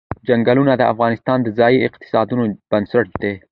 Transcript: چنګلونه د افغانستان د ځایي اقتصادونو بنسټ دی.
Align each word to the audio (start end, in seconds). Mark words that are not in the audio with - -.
چنګلونه 0.27 0.73
د 0.77 0.83
افغانستان 0.93 1.37
د 1.43 1.47
ځایي 1.59 1.79
اقتصادونو 1.87 2.43
بنسټ 2.69 3.07
دی. 3.21 3.33